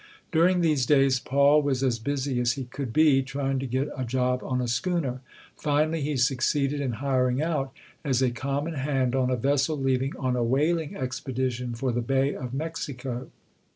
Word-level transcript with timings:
During 0.31 0.61
these 0.61 0.87
days, 0.87 1.19
Paul 1.19 1.61
was 1.61 1.83
as 1.83 1.99
busy 1.99 2.39
as 2.41 2.53
he 2.53 2.63
could 2.63 2.91
be 2.91 3.21
trying 3.21 3.59
to 3.59 3.67
get 3.67 3.87
a 3.95 4.03
job 4.03 4.41
on 4.41 4.59
a 4.59 4.67
schooner. 4.67 5.21
Final 5.55 5.91
ly, 5.91 5.99
he 5.99 6.17
succeeded 6.17 6.81
in 6.81 6.93
hiring 7.05 7.39
out 7.39 7.71
as 8.03 8.19
a 8.23 8.31
common 8.31 8.73
hand 8.73 9.13
on 9.13 9.29
a 9.29 9.35
vessel 9.35 9.77
leaving 9.77 10.15
on 10.17 10.35
a 10.35 10.43
whaling 10.43 10.95
expedition 10.95 11.75
for 11.75 11.91
the 11.91 12.01
Bay 12.01 12.33
of 12.33 12.51
Mexico. 12.51 13.29